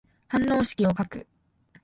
[0.29, 1.27] 反応式を書く。